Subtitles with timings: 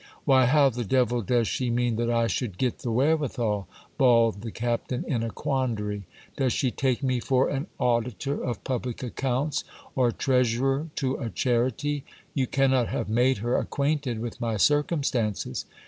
[0.25, 3.67] Why, how the devil does she mean that I should get the wherewithal?
[3.99, 6.07] bawled the cap tain in a quandary.
[6.37, 9.63] Does she take me for an auditor of public accounts,
[9.95, 12.03] or trea surer to a charity?
[12.33, 15.65] You cannot have made her acquainted with my circumstances.